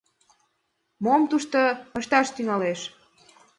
Мом 1.03 1.21
тушто 1.31 1.59
ышташ 1.99 2.27
тӱҥалеш? 2.35 2.81